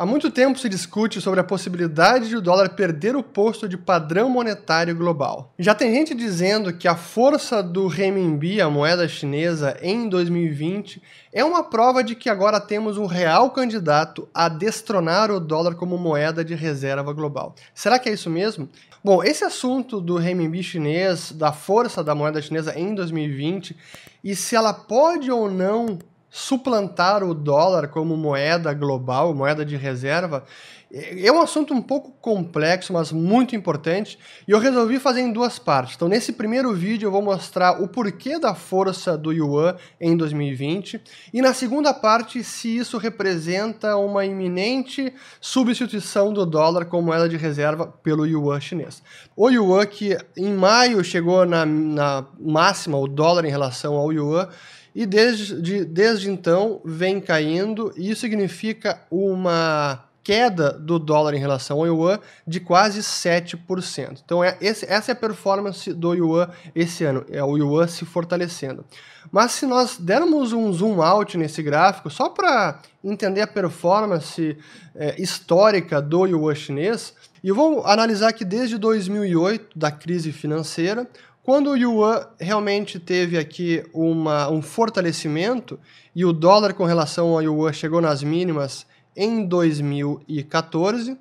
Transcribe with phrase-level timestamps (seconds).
[0.00, 3.76] Há muito tempo se discute sobre a possibilidade de o dólar perder o posto de
[3.76, 5.52] padrão monetário global.
[5.58, 11.44] Já tem gente dizendo que a força do renminbi, a moeda chinesa, em 2020 é
[11.44, 16.42] uma prova de que agora temos um real candidato a destronar o dólar como moeda
[16.42, 17.54] de reserva global.
[17.74, 18.70] Será que é isso mesmo?
[19.04, 23.76] Bom, esse assunto do renminbi chinês, da força da moeda chinesa em 2020
[24.24, 25.98] e se ela pode ou não
[26.30, 30.44] suplantar o dólar como moeda global, moeda de reserva,
[30.92, 35.56] é um assunto um pouco complexo, mas muito importante, e eu resolvi fazer em duas
[35.56, 35.94] partes.
[35.94, 41.00] Então, nesse primeiro vídeo, eu vou mostrar o porquê da força do yuan em 2020,
[41.32, 47.36] e na segunda parte, se isso representa uma iminente substituição do dólar como moeda de
[47.36, 49.00] reserva pelo yuan chinês.
[49.36, 54.48] O yuan, que em maio chegou na, na máxima, o dólar em relação ao yuan,
[54.94, 61.38] e desde, de, desde então vem caindo, e isso significa uma queda do dólar em
[61.38, 64.20] relação ao yuan de quase 7%.
[64.24, 68.04] Então é, esse, essa é a performance do yuan esse ano, é o yuan se
[68.04, 68.84] fortalecendo.
[69.32, 74.56] Mas se nós dermos um zoom out nesse gráfico, só para entender a performance
[74.94, 81.08] é, histórica do yuan chinês, e eu vou analisar que desde 2008, da crise financeira,
[81.50, 85.80] quando o yuan realmente teve aqui uma, um fortalecimento
[86.14, 91.18] e o dólar com relação ao yuan chegou nas mínimas em 2014,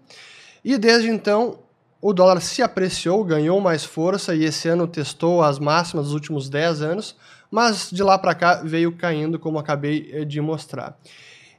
[0.63, 1.57] e desde então
[1.99, 6.47] o dólar se apreciou, ganhou mais força e esse ano testou as máximas dos últimos
[6.47, 7.15] 10 anos,
[7.49, 10.95] mas de lá para cá veio caindo, como acabei eh, de mostrar.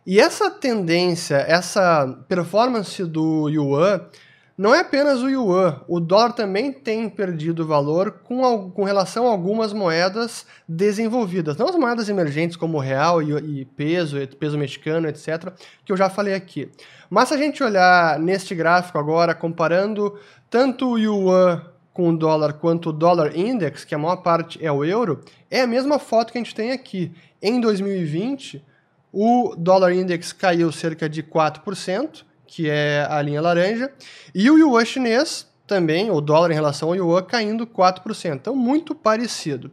[0.07, 4.01] E essa tendência, essa performance do yuan
[4.61, 9.31] não é apenas o yuan, o dólar também tem perdido valor com, com relação a
[9.31, 15.09] algumas moedas desenvolvidas, não as moedas emergentes como o real e, e peso, peso mexicano,
[15.09, 15.51] etc.,
[15.83, 16.71] que eu já falei aqui.
[17.09, 20.19] Mas se a gente olhar neste gráfico agora, comparando
[20.51, 24.71] tanto o yuan com o dólar quanto o dólar index, que a maior parte é
[24.71, 27.11] o euro, é a mesma foto que a gente tem aqui.
[27.41, 28.63] Em 2020,
[29.11, 33.93] o dólar index caiu cerca de 4%, que é a linha laranja,
[34.35, 38.35] e o yuan chinês também, o dólar em relação ao yuan, caindo 4%.
[38.35, 39.71] Então, muito parecido.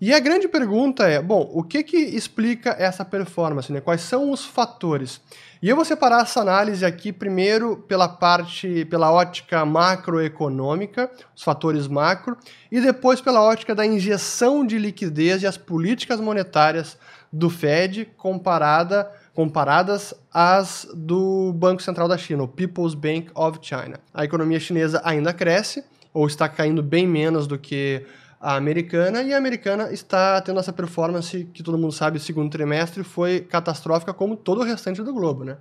[0.00, 3.78] E a grande pergunta é, bom, o que que explica essa performance, né?
[3.78, 5.20] Quais são os fatores?
[5.62, 11.86] E eu vou separar essa análise aqui primeiro pela parte, pela ótica macroeconômica, os fatores
[11.86, 12.38] macro,
[12.72, 16.96] e depois pela ótica da injeção de liquidez e as políticas monetárias
[17.30, 23.98] do Fed comparada comparadas às do Banco Central da China, o People's Bank of China.
[24.12, 28.06] A economia chinesa ainda cresce, ou está caindo bem menos do que
[28.40, 32.50] a americana, e a americana está tendo essa performance que todo mundo sabe, o segundo
[32.50, 35.56] trimestre foi catastrófica como todo o restante do globo, né?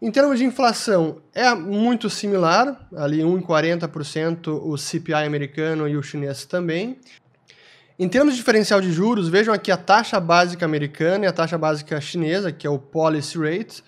[0.00, 6.46] Em termos de inflação, é muito similar, ali 1,40% o CPI americano e o chinês
[6.46, 6.98] também.
[8.00, 11.58] Em termos de diferencial de juros, vejam aqui a taxa básica americana e a taxa
[11.58, 13.82] básica chinesa, que é o policy rate.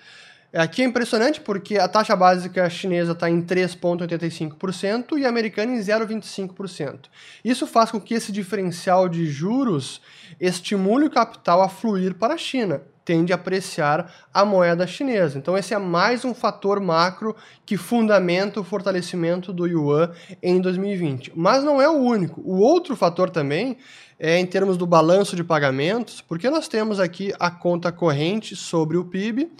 [0.52, 5.78] Aqui é impressionante porque a taxa básica chinesa está em 3,85% e a americana em
[5.78, 7.02] 0,25%.
[7.44, 10.02] Isso faz com que esse diferencial de juros
[10.40, 15.38] estimule o capital a fluir para a China, tende a apreciar a moeda chinesa.
[15.38, 17.34] Então, esse é mais um fator macro
[17.64, 20.10] que fundamenta o fortalecimento do yuan
[20.42, 21.32] em 2020.
[21.34, 22.40] Mas não é o único.
[22.44, 23.78] O outro fator também
[24.18, 28.98] é em termos do balanço de pagamentos, porque nós temos aqui a conta corrente sobre
[28.98, 29.50] o PIB,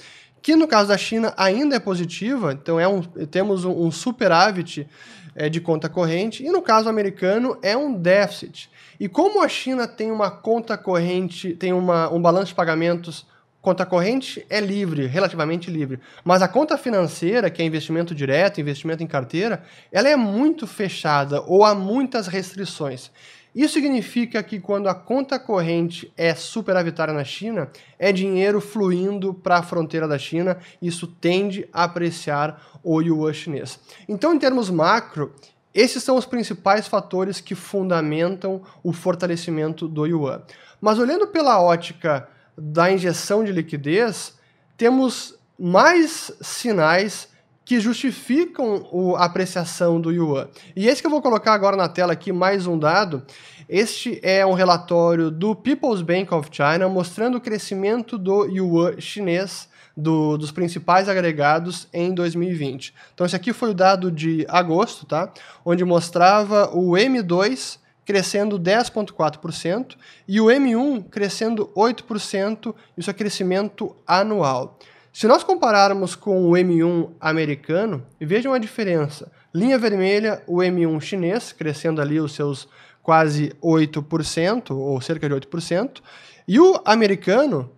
[0.43, 4.89] que no caso da China ainda é positiva, então é um, temos um, superávit
[5.35, 8.71] é, de conta corrente, e no caso americano é um déficit.
[8.99, 13.27] E como a China tem uma conta corrente, tem uma, um balanço de pagamentos
[13.61, 16.01] Conta corrente é livre, relativamente livre.
[16.25, 19.63] Mas a conta financeira, que é investimento direto, investimento em carteira,
[19.93, 23.11] ela é muito fechada ou há muitas restrições.
[23.55, 27.69] Isso significa que quando a conta corrente é superavitária na China,
[27.99, 33.81] é dinheiro fluindo para a fronteira da China, isso tende a apreciar o yuan chinês.
[34.09, 35.35] Então, em termos macro,
[35.75, 40.43] esses são os principais fatores que fundamentam o fortalecimento do yuan.
[40.81, 44.35] Mas olhando pela ótica da injeção de liquidez,
[44.77, 47.29] temos mais sinais
[47.71, 50.49] que justificam a apreciação do yuan.
[50.75, 53.23] E esse que eu vou colocar agora na tela aqui, mais um dado.
[53.69, 59.69] Este é um relatório do People's Bank of China mostrando o crescimento do yuan chinês
[59.97, 62.93] do, dos principais agregados em 2020.
[63.15, 65.33] Então esse aqui foi o dado de agosto, tá?
[65.65, 69.95] Onde mostrava o M2 crescendo 10,4%
[70.27, 74.77] e o M1 crescendo 8%, isso é crescimento anual.
[75.13, 79.31] Se nós compararmos com o M1 americano, vejam a diferença.
[79.53, 82.69] Linha vermelha, o M1 chinês, crescendo ali os seus
[83.03, 86.01] quase 8%, ou cerca de 8%,
[86.47, 87.71] e o americano,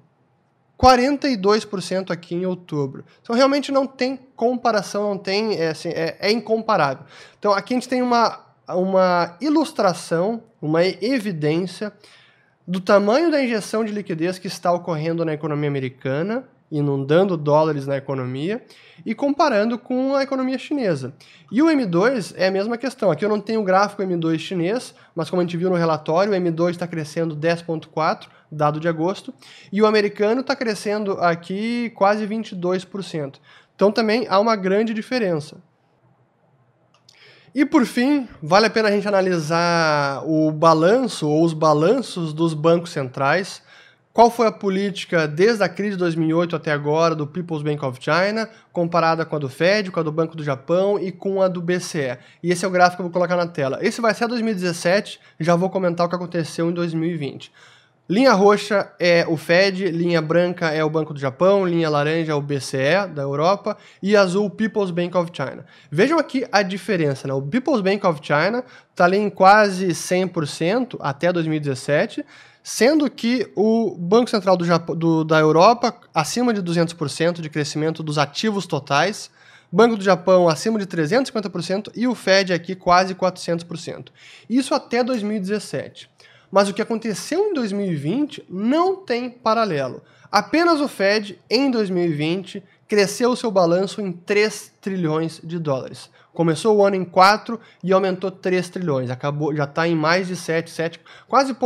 [0.79, 3.05] 42% aqui em outubro.
[3.23, 7.07] Então, realmente não tem comparação, não tem, é, assim, é, é incomparável.
[7.39, 11.93] Então, aqui a gente tem uma, uma ilustração, uma evidência
[12.67, 17.97] do tamanho da injeção de liquidez que está ocorrendo na economia americana, inundando dólares na
[17.97, 18.65] economia,
[19.05, 21.15] e comparando com a economia chinesa.
[21.51, 23.11] E o M2 é a mesma questão.
[23.11, 26.33] Aqui eu não tenho o gráfico M2 chinês, mas como a gente viu no relatório,
[26.33, 29.33] o M2 está crescendo 10,4%, dado de agosto,
[29.73, 33.37] e o americano está crescendo aqui quase 22%.
[33.75, 35.57] Então também há uma grande diferença.
[37.55, 42.55] E por fim, vale a pena a gente analisar o balanço ou os balanços dos
[42.55, 43.63] bancos centrais.
[44.13, 47.99] Qual foi a política desde a crise de 2008 até agora do People's Bank of
[47.99, 51.49] China, comparada com a do Fed, com a do Banco do Japão e com a
[51.49, 52.19] do BCE?
[52.43, 53.79] E esse é o gráfico que eu vou colocar na tela.
[53.81, 57.51] Esse vai ser a 2017, já vou comentar o que aconteceu em 2020.
[58.07, 62.35] Linha roxa é o Fed, linha branca é o Banco do Japão, linha laranja é
[62.35, 65.65] o BCE da Europa e azul People's Bank of China.
[65.91, 67.33] Vejam aqui a diferença, né?
[67.33, 72.23] O People's Bank of China está ali em quase 100% até 2017,
[72.63, 78.03] sendo que o Banco Central do Japão, do, da Europa acima de 200% de crescimento
[78.03, 79.31] dos ativos totais,
[79.71, 84.09] Banco do Japão acima de 350% e o Fed aqui quase 400%.
[84.49, 86.11] Isso até 2017.
[86.51, 90.03] Mas o que aconteceu em 2020 não tem paralelo.
[90.31, 92.63] Apenas o Fed, em 2020,
[92.93, 96.11] cresceu seu balanço em 3 trilhões de dólares.
[96.35, 99.09] Começou o ano em 4 e aumentou 3 trilhões.
[99.09, 101.57] Acabou, já está em mais de 7, 7 quase,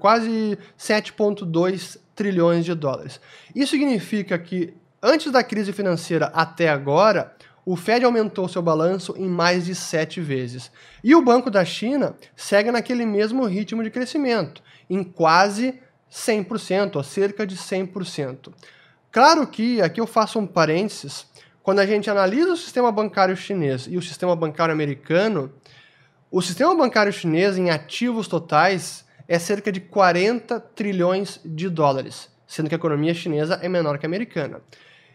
[0.00, 3.20] quase 7,2 trilhões de dólares.
[3.54, 7.32] Isso significa que antes da crise financeira até agora,
[7.64, 10.72] o Fed aumentou seu balanço em mais de sete vezes.
[11.04, 14.60] E o Banco da China segue naquele mesmo ritmo de crescimento,
[14.90, 15.78] em quase
[16.10, 18.52] 100%, ou cerca de 100%.
[19.14, 21.24] Claro que, aqui eu faço um parênteses,
[21.62, 25.52] quando a gente analisa o sistema bancário chinês e o sistema bancário americano,
[26.32, 32.68] o sistema bancário chinês em ativos totais é cerca de 40 trilhões de dólares, sendo
[32.68, 34.60] que a economia chinesa é menor que a americana.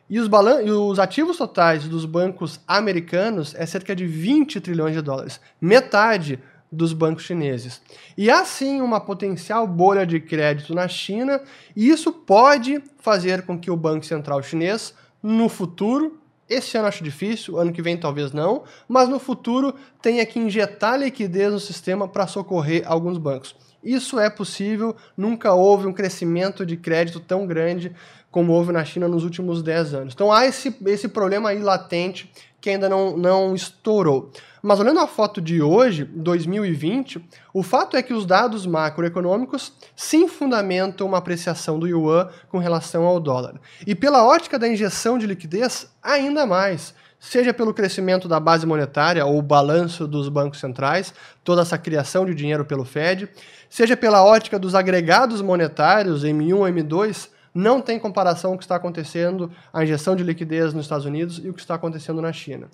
[0.10, 4.96] E os, balan e os ativos totais dos bancos americanos é cerca de 20 trilhões
[4.96, 6.40] de dólares, metade
[6.71, 7.81] dos bancos chineses.
[8.18, 11.42] E há sim uma potencial bolha de crédito na China,
[11.75, 17.04] e isso pode fazer com que o Banco Central Chinês, no futuro, esse ano acho
[17.04, 22.07] difícil, ano que vem talvez não, mas no futuro tenha que injetar liquidez no sistema
[22.07, 23.56] para socorrer alguns bancos.
[23.83, 27.95] Isso é possível, nunca houve um crescimento de crédito tão grande
[28.31, 30.13] como houve na China nos últimos 10 anos.
[30.13, 32.31] Então há esse, esse problema aí latente
[32.61, 34.31] que ainda não, não estourou.
[34.61, 37.23] Mas olhando a foto de hoje, 2020,
[37.53, 43.05] o fato é que os dados macroeconômicos sim fundamentam uma apreciação do yuan com relação
[43.05, 43.55] ao dólar.
[43.87, 49.25] E pela ótica da injeção de liquidez, ainda mais seja pelo crescimento da base monetária
[49.25, 53.27] ou balanço dos bancos centrais, toda essa criação de dinheiro pelo Fed,
[53.69, 58.75] seja pela ótica dos agregados monetários M1, M2, não tem comparação com o que está
[58.75, 62.68] acontecendo, a injeção de liquidez nos Estados Unidos e o que está acontecendo na China.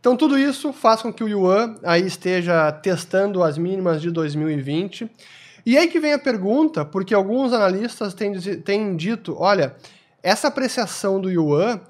[0.00, 5.08] Então tudo isso faz com que o yuan aí esteja testando as mínimas de 2020.
[5.64, 9.76] E aí que vem a pergunta, porque alguns analistas têm, têm dito, olha,
[10.22, 11.80] essa apreciação do yuan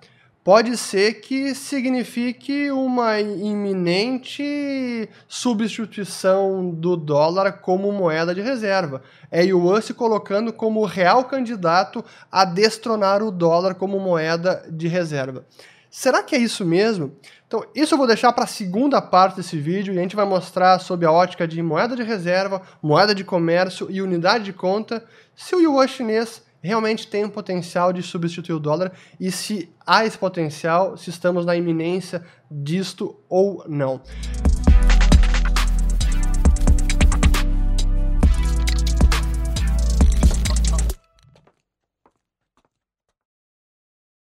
[0.44, 9.02] pode ser que signifique uma iminente substituição do dólar como moeda de reserva.
[9.30, 15.46] É yuan se colocando como real candidato a destronar o dólar como moeda de reserva.
[15.88, 17.14] Será que é isso mesmo?
[17.46, 20.24] Então, isso eu vou deixar para a segunda parte desse vídeo e a gente vai
[20.24, 25.04] mostrar sob a ótica de moeda de reserva, moeda de comércio e unidade de conta
[25.36, 30.06] se o yuan chinês realmente tem um potencial de substituir o dólar e se há
[30.06, 34.00] esse potencial, se estamos na iminência disto ou não.